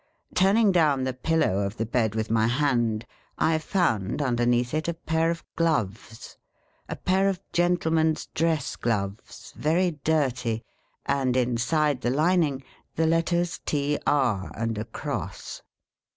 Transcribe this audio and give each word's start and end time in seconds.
Turning 0.33 0.71
down 0.71 1.03
the 1.03 1.13
pillow 1.13 1.59
of 1.59 1.77
the 1.77 1.85
bed 1.85 2.15
with 2.15 2.31
my 2.31 2.47
hand, 2.47 3.05
I 3.37 3.59
found, 3.59 4.19
underneath 4.19 4.73
it, 4.73 4.87
a 4.87 4.95
pair 4.95 5.29
of 5.29 5.43
gloves. 5.55 6.37
A 6.89 6.95
pair 6.95 7.29
of 7.29 7.39
gentleman's 7.53 8.25
dress 8.25 8.75
gloves, 8.75 9.53
very 9.55 9.91
dirty; 9.91 10.63
and 11.05 11.37
inside 11.37 12.01
the 12.01 12.09
lining, 12.09 12.63
the 12.95 13.05
letters 13.05 13.59
TR, 13.63 14.07
and 14.55 14.75
a 14.79 14.85
cross. 14.85 15.61